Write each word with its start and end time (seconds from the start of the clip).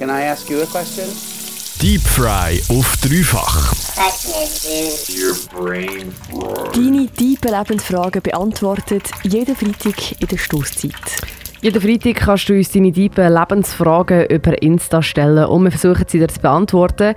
Can 0.00 0.08
I 0.08 0.22
ask 0.22 0.48
you 0.48 0.62
a 0.62 0.66
question? 0.66 1.04
Deep 1.78 2.00
Fry 2.00 2.58
auf 2.70 2.96
dreifach. 3.02 3.74
Deine 6.72 7.06
tiefen 7.08 7.50
Lebensfragen 7.50 8.22
beantwortet 8.22 9.10
jeden 9.24 9.54
Freitag 9.54 10.18
in 10.18 10.26
der 10.26 10.38
Stoßzeit. 10.38 10.92
Jeden 11.62 11.82
Freitag 11.82 12.14
kannst 12.14 12.48
du 12.48 12.54
uns 12.54 12.72
deine 12.72 12.90
tiefen 12.90 13.34
Lebensfragen 13.34 14.24
über 14.30 14.62
Insta 14.62 15.02
stellen 15.02 15.44
und 15.44 15.64
wir 15.64 15.70
versuchen 15.70 16.06
sie 16.08 16.18
dir 16.18 16.28
zu 16.28 16.40
beantworten. 16.40 17.14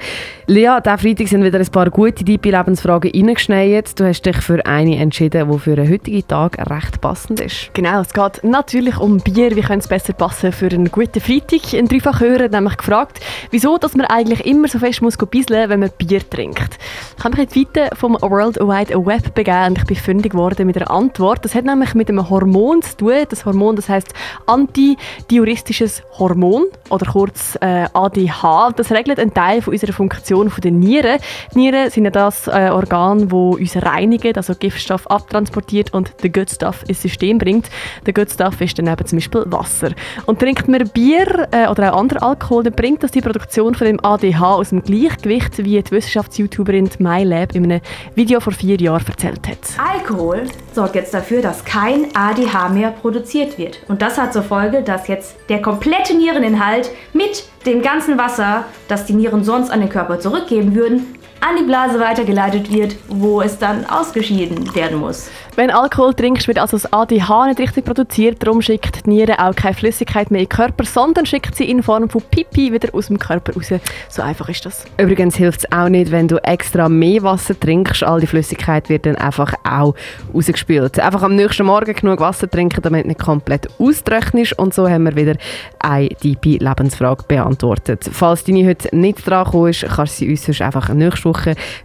Lea, 0.48 0.80
diesen 0.84 0.98
Freitag 0.98 1.27
sind 1.30 1.44
wieder 1.46 1.59
ein 1.59 1.68
paar 1.68 1.89
gute 1.89 2.26
tiefe 2.26 2.50
Lebensfragen 2.50 3.09
reingeschneit. 3.09 3.98
Du 3.98 4.05
hast 4.05 4.26
dich 4.26 4.36
für 4.36 4.66
eine 4.66 4.98
entschieden, 4.98 5.50
die 5.50 5.59
für 5.59 5.77
den 5.77 5.90
heutigen 5.90 6.27
Tag 6.27 6.58
recht 6.70 7.00
passend 7.00 7.40
ist. 7.40 7.73
Genau, 7.73 8.02
es 8.02 8.14
geht 8.14 8.44
natürlich 8.44 8.98
um 8.98 9.20
Bier. 9.20 9.55
Wie 9.55 9.62
könnte 9.62 9.80
es 9.80 9.88
besser 9.88 10.12
passen 10.12 10.52
für 10.52 10.68
einen 10.68 10.91
guten 10.91 11.21
Freitag? 11.21 11.73
Ein 11.73 11.88
Dreifachhörer 11.88 12.44
hat 12.44 12.52
nämlich 12.52 12.75
gefragt, 12.75 13.21
wieso 13.52 13.78
dass 13.78 13.96
man 13.96 14.07
eigentlich 14.07 14.46
immer 14.46 14.68
so 14.68 14.77
fest 14.77 15.02
muss 15.02 15.16
bisseln, 15.16 15.70
wenn 15.70 15.80
man 15.80 15.91
Bier 15.98 16.20
trinkt. 16.30 16.80
Ich 17.18 17.23
habe 17.23 17.38
mich 17.38 17.48
in 17.48 17.54
die 17.54 17.80
Weite 17.80 17.96
vom 17.96 18.18
World 18.20 18.57
Wide 18.57 19.05
Web 19.05 19.34
begeben 19.35 19.68
und 19.68 19.77
ich 19.77 19.85
bin 19.85 19.96
fündig 19.96 20.34
geworden 20.34 20.68
mit 20.68 20.76
einer 20.76 20.91
Antwort. 20.91 21.46
Das 21.46 21.55
hat 21.55 21.63
nämlich 21.63 21.94
mit 21.94 22.10
einem 22.10 22.30
Hormon 22.30 22.82
zu 22.82 22.98
tun. 22.98 23.23
Das 23.30 23.46
Hormon, 23.46 23.77
das 23.77 23.88
heißt 23.88 24.13
antidiuristisches 24.46 26.04
Hormon 26.18 26.66
oder 26.90 27.12
kurz 27.12 27.58
äh, 27.62 27.86
ADH. 27.94 28.72
Das 28.76 28.91
regelt 28.91 29.20
einen 29.20 29.34
Teil 29.34 29.62
von 29.62 29.74
unserer 29.74 29.94
Funktion 29.94 30.50
von 30.50 30.62
den 30.62 30.80
Nieren. 30.80 31.20
Die 31.54 31.60
Nieren 31.60 31.90
sind 31.90 32.05
ja 32.05 32.12
das 32.12 32.48
äh, 32.48 32.70
Organ, 32.72 33.32
wo 33.32 33.52
uns 33.52 33.76
reinigt, 33.76 34.38
also 34.38 34.54
Giftstoff 34.55 35.10
abtransportiert 35.10 35.94
und 35.94 36.14
den 36.24 36.32
Good 36.32 36.50
Stuff 36.50 36.84
ins 36.88 37.02
System 37.02 37.38
bringt. 37.38 37.70
Der 38.05 38.14
Good 38.14 38.32
Stuff 38.32 38.62
ist 38.62 38.77
dann 38.80 38.88
eben 38.88 39.05
zum 39.05 39.18
Beispiel 39.18 39.44
Wasser. 39.48 39.91
Und 40.26 40.40
trinkt 40.40 40.68
man 40.68 40.88
Bier 40.90 41.48
äh, 41.52 41.68
oder 41.68 41.94
auch 41.94 42.00
anderen 42.00 42.22
Alkohol, 42.24 42.63
dann 42.63 42.74
bringt 42.74 43.04
das 43.04 43.12
die 43.12 43.22
Produktion 43.22 43.76
von 43.76 43.88
dem 43.88 44.04
ADH 44.04 44.55
aus 44.55 44.70
dem 44.70 44.84
Gleichgewicht, 44.84 45.58
wie 45.60 45.82
die 45.82 45.91
Wissenschafts-YouTuberin 45.91 46.90
MyLab 47.00 47.55
in 47.55 47.66
einem 47.66 47.82
Video 48.16 48.40
vor 48.40 48.54
vier 48.54 48.77
Jahren 48.79 49.05
erzählt 49.05 49.48
hat. 49.48 49.57
Alkohol 49.77 50.44
sorgt 50.74 50.96
jetzt 50.96 51.13
dafür, 51.13 51.41
dass 51.41 51.63
kein 51.66 52.07
ADH 52.16 52.70
mehr 52.70 52.91
produziert 52.91 53.57
wird. 53.57 53.79
Und 53.88 54.02
das 54.02 54.18
hat 54.18 54.23
zur 54.32 54.43
Folge, 54.43 54.82
dass 54.82 55.07
jetzt 55.07 55.35
der 55.49 55.62
komplette 55.62 56.16
Niereninhalt 56.16 56.91
mit 57.13 57.46
dem 57.66 57.82
ganzen 57.82 58.18
Wasser, 58.18 58.66
das 58.88 59.05
die 59.05 59.13
Nieren 59.13 59.43
sonst 59.43 59.71
an 59.71 59.79
den 59.79 59.90
Körper 59.90 60.20
zurückgeben 60.20 60.76
würden, 60.76 61.16
an 61.44 61.58
die 61.58 61.63
Blase 61.63 61.99
weitergeleitet 61.99 62.72
wird, 62.72 62.96
wo 63.10 63.41
es 63.41 63.60
dann 63.60 63.86
ausgeschieden 63.86 64.74
werden 64.75 65.00
muss. 65.00 65.30
Wenn 65.56 65.69
Alkohol 65.69 66.16
trinkst, 66.16 66.47
wird 66.47 66.58
also 66.58 66.78
das 66.78 66.91
ADH 66.91 67.47
nicht 67.47 67.59
richtig 67.59 67.85
produziert. 67.85 68.41
Darum 68.41 68.62
schickt 68.62 69.06
die 69.06 69.09
Niere 69.09 69.38
auch 69.38 69.53
keine 69.53 69.75
Flüssigkeit 69.75 70.31
mehr 70.31 70.41
in 70.41 70.47
den 70.47 70.50
Körper, 70.50 70.84
sondern 70.84 71.28
schickt 71.28 71.56
sie 71.56 71.69
in 71.69 71.84
Form 71.84 72.09
von 72.09 72.24
Pipi 72.31 72.72
wieder 72.74 72.90
aus 72.96 73.08
dem 73.08 73.19
Körper 73.19 73.53
raus. 73.53 73.68
So 74.09 74.24
einfach 74.24 74.50
ist 74.50 74.66
das. 74.66 74.85
Übrigens 74.97 75.35
hilft 75.35 75.59
es 75.66 75.72
auch 75.72 75.90
nicht, 75.90 76.12
wenn 76.12 76.28
du 76.28 76.38
extra 76.38 76.90
mehr 76.90 77.22
Wasser 77.22 77.59
trinkst. 77.59 78.03
All 78.03 78.19
die 78.19 78.25
Flüssigkeit 78.25 78.90
wird 78.90 79.06
dann 79.06 79.16
einfach 79.18 79.53
auch 79.63 79.94
rausgespült. 80.34 81.00
Einfach 81.00 81.22
am 81.22 81.35
nächsten 81.35 81.66
Morgen 81.66 81.94
genug 81.94 82.19
Wasser 82.19 82.50
trinken, 82.50 82.81
damit 82.81 83.03
du 83.03 83.09
nicht 83.09 83.19
komplett 83.19 83.68
austrocknest. 83.78 84.57
Und 84.57 84.74
so 84.74 84.90
haben 84.90 85.03
wir 85.03 85.16
wieder 85.16 85.35
eine 85.80 86.09
tiefe 86.09 86.63
Lebensfrage 86.63 87.25
beantwortet. 87.28 88.09
Falls 88.12 88.44
deine 88.44 88.68
heute 88.68 88.96
nicht 88.96 89.30
dran 89.30 89.68
ist, 89.68 89.85
kannst 89.88 90.19
du 90.19 90.25
sie 90.25 90.31
uns 90.31 90.46
sonst 90.46 90.62
einfach 90.62 90.90
nächste 90.90 91.25
Woche 91.25 91.32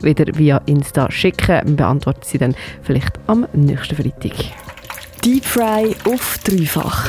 wieder 0.00 0.26
via 0.36 0.60
Insta 0.66 1.10
schicken. 1.10 1.60
Wir 1.64 1.76
beantworten 1.76 2.22
sie 2.24 2.38
dann 2.38 2.54
vielleicht 2.82 3.18
am 3.26 3.46
nächsten 3.52 3.96
Freitag. 3.96 4.32
Deep 5.24 5.44
Fry 5.44 5.94
auf 6.04 6.38
dreifach. 6.44 7.06